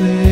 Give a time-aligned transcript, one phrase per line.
[0.00, 0.31] del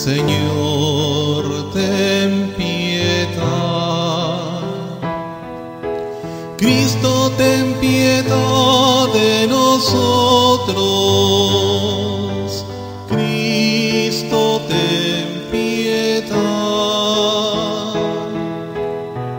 [0.00, 1.44] Señor,
[1.74, 3.42] ten piedad.
[6.56, 10.74] Cristo, ten piedad de nosotros.
[13.10, 16.32] Cristo, ten piedad.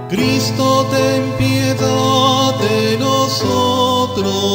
[0.09, 4.50] Cristo, ten piedad de nosotros.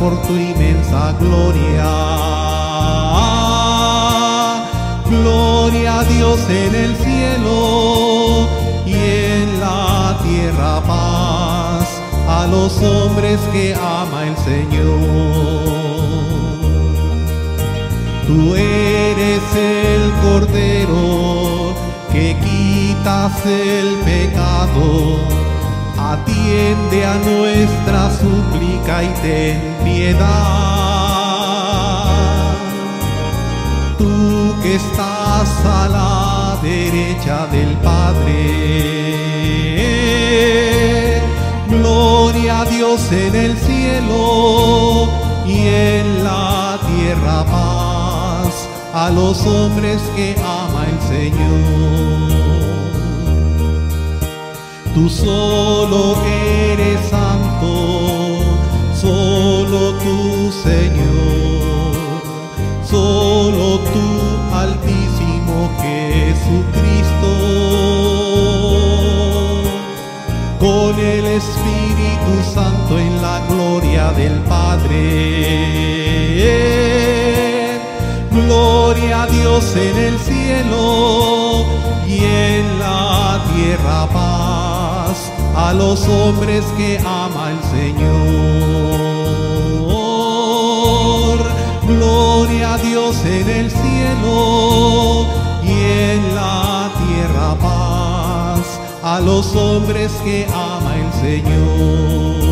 [0.00, 1.90] Por tu inmensa gloria.
[5.10, 8.48] Gloria a Dios en el cielo
[8.86, 15.00] y en la tierra paz a los hombres que ama el Señor.
[18.26, 21.74] Tú eres el Cordero
[22.10, 25.18] que quitas el pecado.
[25.98, 30.28] Atiende a nuestra súplica y ten piedad.
[33.98, 38.40] Tú que estás a la derecha del Padre.
[41.68, 45.08] Gloria a Dios en el cielo
[45.46, 52.40] y en la tierra paz a los hombres que ama el Señor.
[54.94, 57.89] Tú solo eres santo,
[60.70, 62.22] Señor,
[62.88, 64.06] solo tú
[64.54, 67.32] altísimo Jesucristo.
[70.60, 75.00] Con el Espíritu Santo en la gloria del Padre.
[78.30, 81.64] Gloria a Dios en el cielo
[82.06, 88.99] y en la tierra paz a los hombres que ama el Señor.
[92.62, 95.26] A Dios en el cielo
[95.64, 102.50] y en la tierra paz a los hombres que ama el Señor.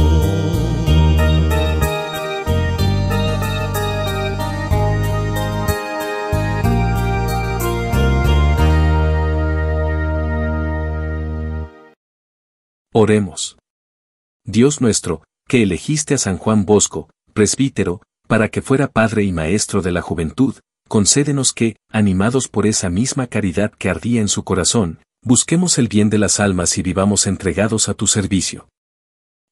[12.93, 13.57] Oremos.
[14.45, 19.83] Dios nuestro, que elegiste a San Juan Bosco, presbítero, para que fuera padre y maestro
[19.83, 20.55] de la juventud,
[20.87, 26.11] concédenos que, animados por esa misma caridad que ardía en su corazón, busquemos el bien
[26.11, 28.69] de las almas y vivamos entregados a tu servicio.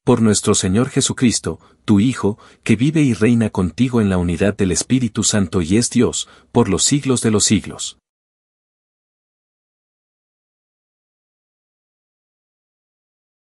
[0.05, 4.71] Por nuestro Señor Jesucristo, tu Hijo, que vive y reina contigo en la unidad del
[4.71, 7.97] Espíritu Santo y es Dios, por los siglos de los siglos.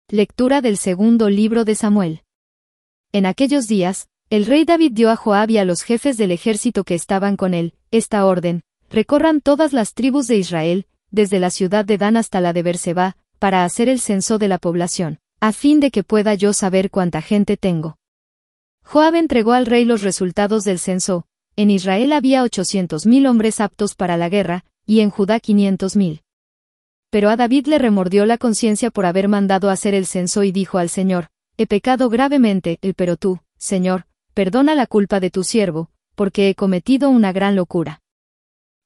[0.08, 2.22] Lectura del segundo libro de Samuel.
[3.12, 6.84] En aquellos días, el rey David dio a Joab y a los jefes del ejército
[6.84, 11.86] que estaban con él, esta orden, recorran todas las tribus de Israel, desde la ciudad
[11.86, 15.80] de Dan hasta la de Berseba, para hacer el censo de la población, a fin
[15.80, 17.98] de que pueda yo saber cuánta gente tengo.
[18.84, 23.94] Joab entregó al rey los resultados del censo, en Israel había ochocientos mil hombres aptos
[23.96, 26.22] para la guerra, y en Judá quinientos mil.
[27.12, 30.80] Pero a David le remordió la conciencia por haber mandado hacer el censo y dijo
[30.80, 31.28] al Señor,
[31.58, 34.06] He pecado gravemente, el pero tú, Señor,
[34.36, 38.02] perdona la culpa de tu siervo, porque he cometido una gran locura.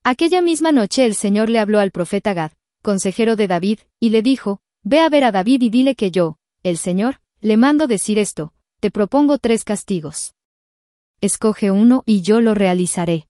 [0.03, 2.51] Aquella misma noche el Señor le habló al profeta Gad,
[2.83, 6.37] consejero de David, y le dijo, Ve a ver a David y dile que yo,
[6.63, 10.35] el Señor, le mando decir esto, te propongo tres castigos.
[11.19, 13.27] Escoge uno y yo lo realizaré.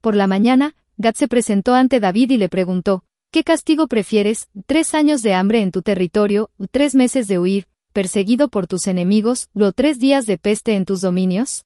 [0.00, 4.94] Por la mañana, Gad se presentó ante David y le preguntó, ¿qué castigo prefieres, tres
[4.94, 9.72] años de hambre en tu territorio, tres meses de huir, perseguido por tus enemigos, o
[9.72, 11.64] tres días de peste en tus dominios?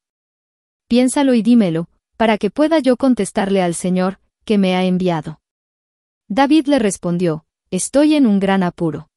[0.86, 5.40] Piénsalo y dímelo, para que pueda yo contestarle al Señor, que me ha enviado.
[6.28, 9.08] David le respondió, Estoy en un gran apuro.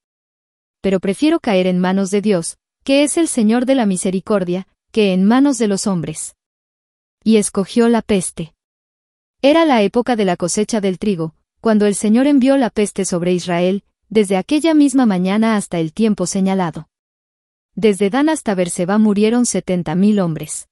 [0.82, 5.13] Pero prefiero caer en manos de Dios, que es el Señor de la misericordia, que
[5.13, 6.36] en manos de los hombres.
[7.24, 8.53] Y escogió la peste.
[9.41, 13.34] Era la época de la cosecha del trigo, cuando el Señor envió la peste sobre
[13.34, 16.90] Israel, desde aquella misma mañana hasta el tiempo señalado.
[17.75, 20.67] Desde Dan hasta Berseba murieron setenta mil hombres.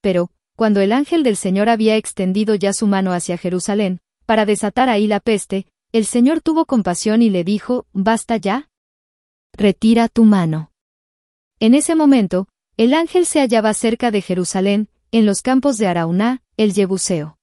[0.00, 4.88] Pero, cuando el ángel del Señor había extendido ya su mano hacia Jerusalén, para desatar
[4.88, 8.70] ahí la peste, el Señor tuvo compasión y le dijo, ¿Basta ya?
[9.52, 10.72] Retira tu mano.
[11.60, 16.42] En ese momento, el ángel se hallaba cerca de Jerusalén, en los campos de Arauná,
[16.56, 17.38] el Jebuseo.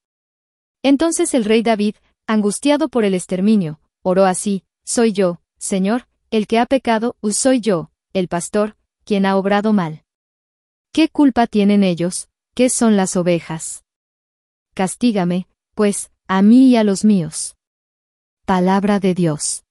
[0.84, 1.96] Entonces el rey David,
[2.28, 7.90] angustiado por el exterminio, oró así, Soy yo, Señor, el que ha pecado, soy yo,
[8.14, 10.04] el pastor, quien ha obrado mal.
[10.92, 12.30] ¿Qué culpa tienen ellos?
[12.54, 13.84] ¿Qué son las ovejas?
[14.76, 17.58] Castígame, pues, a mí y a los míos.
[18.46, 19.64] Palabra de Dios.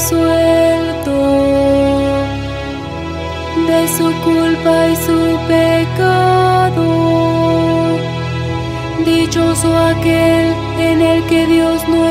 [0.00, 1.18] absuelto
[3.68, 6.88] de su culpa y su pecado.
[9.04, 12.09] Dichoso aquel en el que Dios no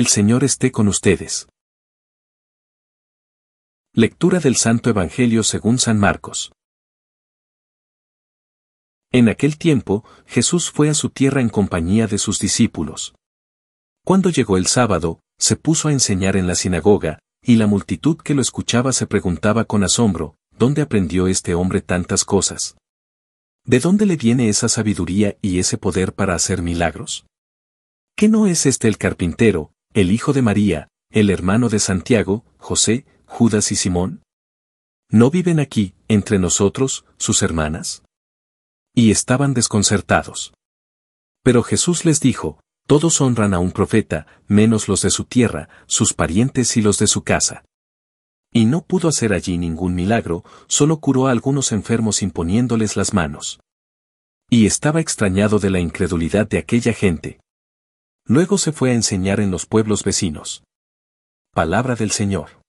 [0.00, 1.46] El Señor esté con ustedes.
[3.92, 6.52] Lectura del Santo Evangelio según San Marcos.
[9.12, 13.14] En aquel tiempo, Jesús fue a su tierra en compañía de sus discípulos.
[14.02, 18.32] Cuando llegó el sábado, se puso a enseñar en la sinagoga, y la multitud que
[18.32, 22.78] lo escuchaba se preguntaba con asombro, ¿dónde aprendió este hombre tantas cosas?
[23.66, 27.26] ¿De dónde le viene esa sabiduría y ese poder para hacer milagros?
[28.16, 33.06] ¿Qué no es este el carpintero, el hijo de María, el hermano de Santiago, José,
[33.26, 34.22] Judas y Simón?
[35.10, 38.04] ¿No viven aquí, entre nosotros, sus hermanas?
[38.94, 40.54] Y estaban desconcertados.
[41.42, 46.14] Pero Jesús les dijo, todos honran a un profeta, menos los de su tierra, sus
[46.14, 47.64] parientes y los de su casa.
[48.52, 53.58] Y no pudo hacer allí ningún milagro, solo curó a algunos enfermos imponiéndoles las manos.
[54.48, 57.40] Y estaba extrañado de la incredulidad de aquella gente.
[58.26, 60.62] Luego se fue a enseñar en los pueblos vecinos.
[61.52, 62.60] Palabra del Señor.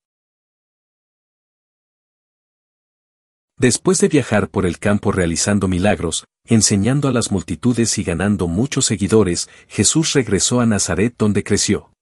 [3.58, 8.86] Después de viajar por el campo realizando milagros, enseñando a las multitudes y ganando muchos
[8.86, 11.92] seguidores, Jesús regresó a Nazaret donde creció.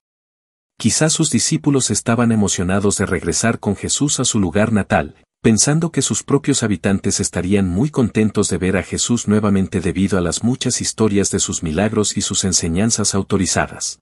[0.78, 6.02] Quizás sus discípulos estaban emocionados de regresar con Jesús a su lugar natal, pensando que
[6.02, 10.80] sus propios habitantes estarían muy contentos de ver a Jesús nuevamente debido a las muchas
[10.82, 14.00] historias de sus milagros y sus enseñanzas autorizadas.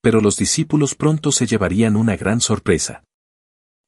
[0.00, 3.02] Pero los discípulos pronto se llevarían una gran sorpresa.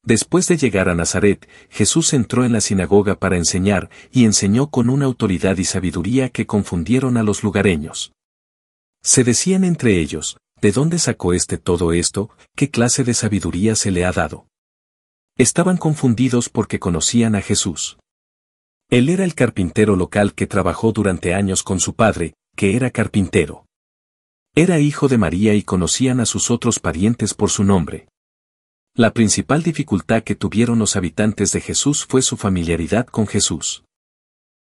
[0.03, 4.89] Después de llegar a Nazaret, Jesús entró en la sinagoga para enseñar, y enseñó con
[4.89, 8.13] una autoridad y sabiduría que confundieron a los lugareños.
[9.03, 12.31] Se decían entre ellos, ¿de dónde sacó este todo esto?
[12.57, 14.47] ¿Qué clase de sabiduría se le ha dado?
[15.39, 17.99] Estaban confundidos porque conocían a Jesús.
[18.89, 23.67] Él era el carpintero local que trabajó durante años con su padre, que era carpintero.
[24.55, 28.09] Era hijo de María y conocían a sus otros parientes por su nombre.
[28.95, 33.85] La principal dificultad que tuvieron los habitantes de Jesús fue su familiaridad con Jesús.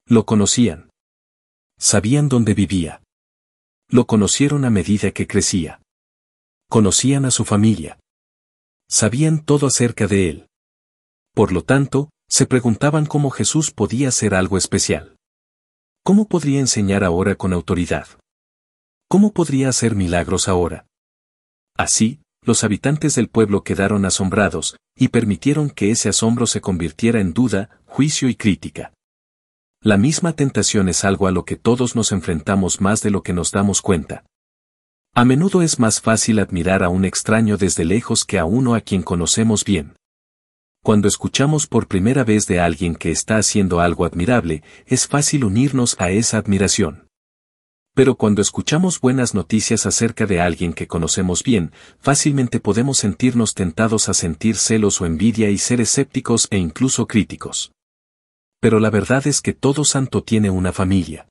[0.06, 0.90] Lo conocían.
[1.78, 3.02] Sabían dónde vivía.
[3.88, 5.82] Lo conocieron a medida que crecía.
[6.68, 7.98] Conocían a su familia.
[8.88, 10.49] Sabían todo acerca de él.
[11.34, 15.16] Por lo tanto, se preguntaban cómo Jesús podía hacer algo especial.
[16.04, 18.06] ¿Cómo podría enseñar ahora con autoridad?
[19.08, 20.86] ¿Cómo podría hacer milagros ahora?
[21.76, 27.32] Así, los habitantes del pueblo quedaron asombrados, y permitieron que ese asombro se convirtiera en
[27.32, 28.92] duda, juicio y crítica.
[29.82, 33.32] La misma tentación es algo a lo que todos nos enfrentamos más de lo que
[33.32, 34.24] nos damos cuenta.
[35.14, 38.80] A menudo es más fácil admirar a un extraño desde lejos que a uno a
[38.80, 39.96] quien conocemos bien.
[40.82, 45.94] Cuando escuchamos por primera vez de alguien que está haciendo algo admirable, es fácil unirnos
[45.98, 47.06] a esa admiración.
[47.94, 54.08] Pero cuando escuchamos buenas noticias acerca de alguien que conocemos bien, fácilmente podemos sentirnos tentados
[54.08, 57.72] a sentir celos o envidia y ser escépticos e incluso críticos.
[58.58, 61.28] Pero la verdad es que todo santo tiene una familia.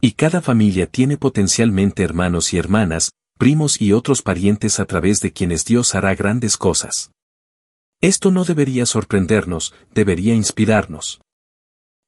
[0.00, 5.32] Y cada familia tiene potencialmente hermanos y hermanas, primos y otros parientes a través de
[5.32, 7.10] quienes Dios hará grandes cosas.
[8.04, 11.22] Esto no debería sorprendernos, debería inspirarnos.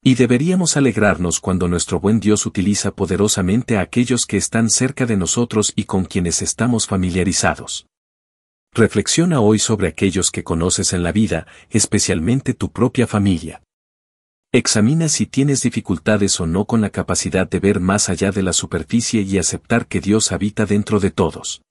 [0.04, 5.16] Y deberíamos alegrarnos cuando nuestro buen Dios utiliza poderosamente a aquellos que están cerca de
[5.16, 7.86] nosotros y con quienes estamos familiarizados.
[8.74, 13.62] Reflexiona hoy sobre aquellos que conoces en la vida, especialmente tu propia familia.
[14.52, 18.52] Examina si tienes dificultades o no con la capacidad de ver más allá de la
[18.52, 21.62] superficie y aceptar que Dios habita dentro de todos.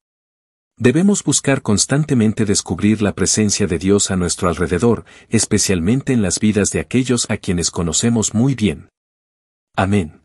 [0.78, 6.70] Debemos buscar constantemente descubrir la presencia de Dios a nuestro alrededor, especialmente en las vidas
[6.72, 8.90] de aquellos a quienes conocemos muy bien.
[9.78, 10.22] Amén.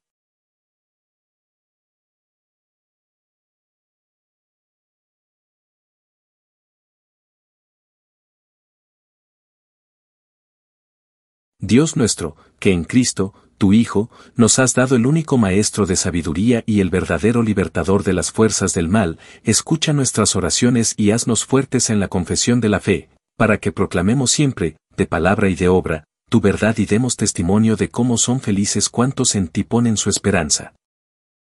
[11.60, 16.64] Dios nuestro, que en Cristo, tu Hijo, nos has dado el único Maestro de sabiduría
[16.64, 21.90] y el verdadero libertador de las fuerzas del mal, escucha nuestras oraciones y haznos fuertes
[21.90, 26.04] en la confesión de la fe, para que proclamemos siempre, de palabra y de obra,
[26.30, 30.72] tu verdad y demos testimonio de cómo son felices cuantos en ti ponen su esperanza.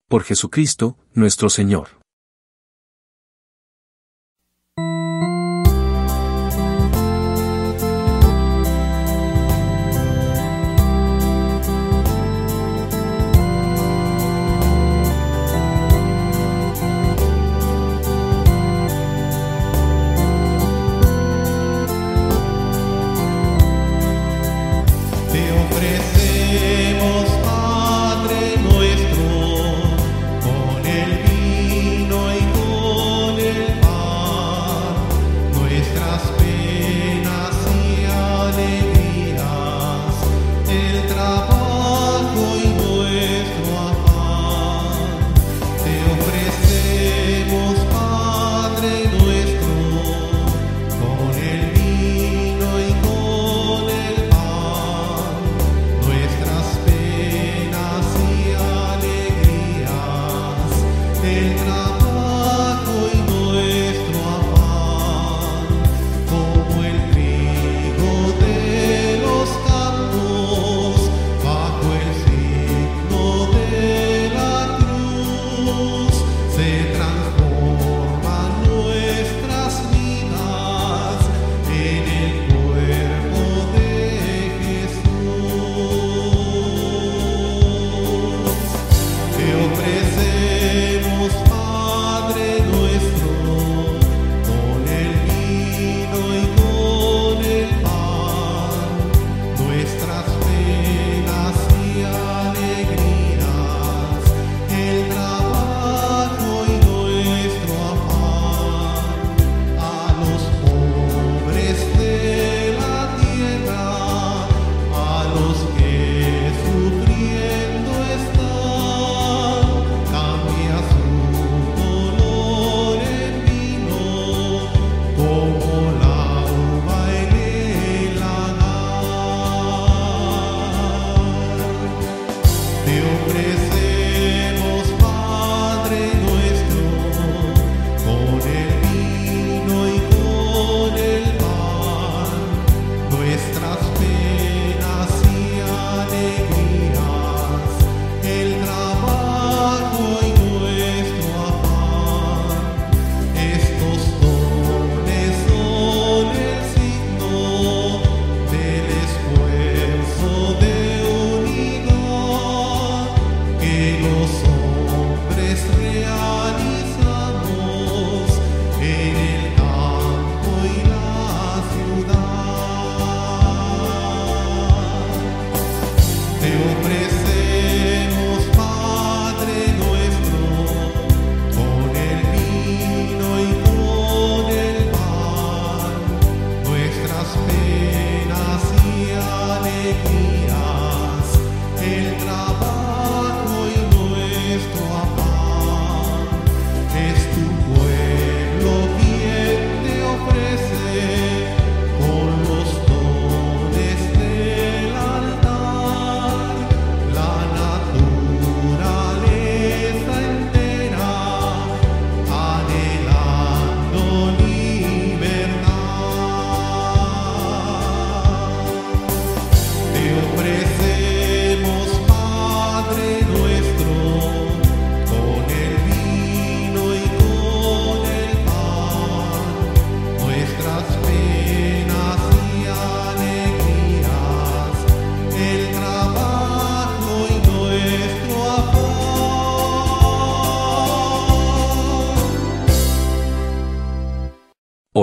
[0.08, 1.88] Por Jesucristo, nuestro Señor.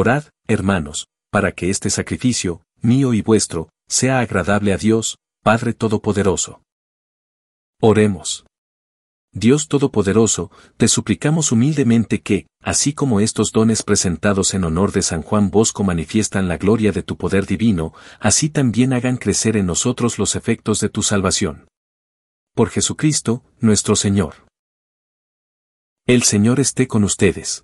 [0.04, 6.62] Orad, hermanos, para que este sacrificio, mío y vuestro, sea agradable a Dios, Padre Todopoderoso.
[7.80, 8.46] Oremos.
[9.32, 15.22] Dios Todopoderoso, te suplicamos humildemente que, así como estos dones presentados en honor de San
[15.22, 20.20] Juan Bosco manifiestan la gloria de tu poder divino, así también hagan crecer en nosotros
[20.20, 21.70] los efectos de tu salvación.
[22.54, 24.36] Por Jesucristo, nuestro Señor.
[26.06, 27.64] El Señor esté con ustedes.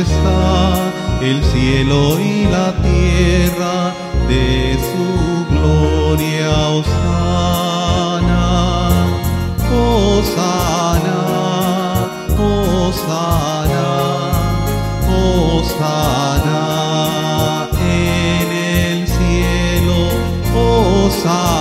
[0.00, 3.92] Está el cielo y la tierra
[4.28, 6.50] de su gloria.
[6.78, 8.46] Osana,
[9.70, 11.20] Osana,
[12.38, 13.88] Osana,
[15.68, 16.62] Osana
[17.80, 19.98] en el cielo,
[20.54, 21.59] Osana.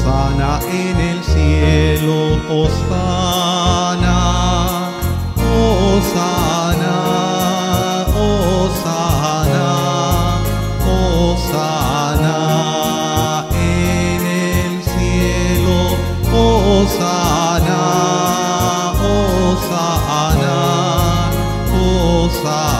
[0.00, 4.16] Osana en el cielo, Osana,
[5.36, 6.96] Osana,
[8.16, 9.68] Osana,
[11.28, 12.36] Osana
[13.52, 15.78] en el cielo,
[16.32, 17.82] Osana,
[19.52, 20.56] Osana,
[21.74, 22.79] Osana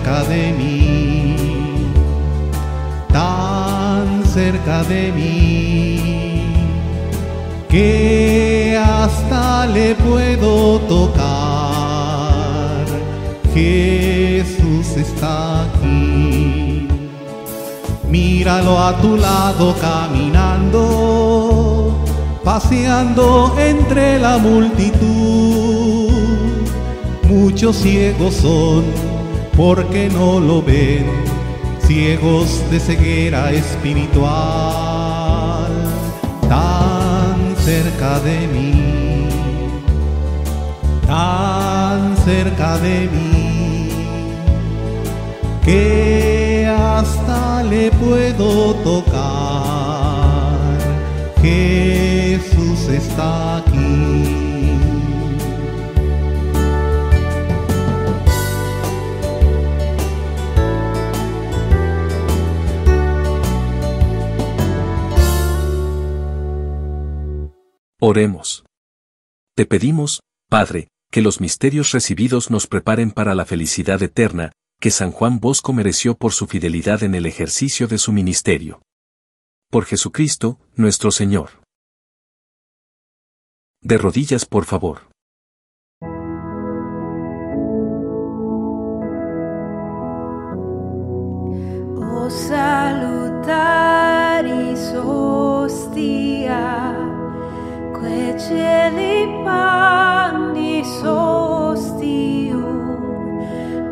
[0.00, 1.36] cerca de mí,
[3.12, 6.54] tan cerca de mí,
[7.68, 11.26] que hasta le puedo tocar.
[13.52, 16.88] Jesús está aquí.
[18.08, 20.82] Míralo a tu lado caminando,
[22.42, 26.08] paseando entre la multitud.
[27.28, 29.09] Muchos ciegos son
[29.60, 31.04] porque no lo ven,
[31.86, 34.30] ciegos de ceguera espiritual.
[36.48, 39.28] Tan cerca de mí,
[41.06, 43.90] tan cerca de mí
[45.62, 49.18] que hasta le puedo tocar.
[51.42, 54.39] Jesús está aquí.
[68.10, 68.64] Oremos.
[69.54, 74.50] Te pedimos, Padre, que los misterios recibidos nos preparen para la felicidad eterna,
[74.80, 78.82] que San Juan Bosco mereció por su fidelidad en el ejercicio de su ministerio.
[79.70, 81.62] Por Jesucristo, nuestro Señor.
[83.80, 85.08] De rodillas, por favor.
[91.94, 93.60] O salutaris
[94.96, 96.10] hostia,
[98.00, 102.58] quei cieli panni sostio,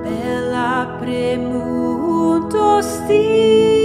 [0.03, 3.78] bella premuto stio.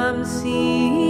[0.00, 1.09] come see.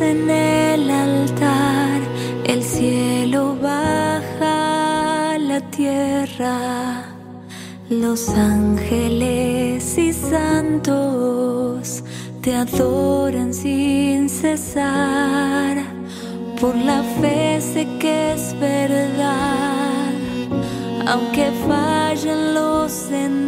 [0.00, 2.00] En el altar,
[2.44, 7.04] el cielo baja a la tierra.
[7.90, 12.02] Los ángeles y santos
[12.40, 15.76] te adoran sin cesar.
[16.60, 20.12] Por la fe sé que es verdad,
[21.06, 23.42] aunque fallen los sentidos,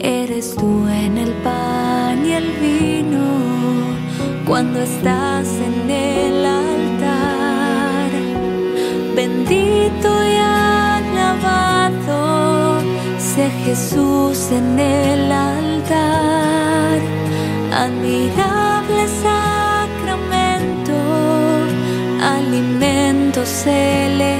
[0.00, 1.85] eres tú en el vino
[4.46, 8.10] cuando estás en el altar.
[9.14, 12.20] Bendito y alabado
[13.18, 17.00] sea Jesús en el altar.
[17.72, 20.94] Admirable sacramento,
[22.22, 24.35] alimento celestial.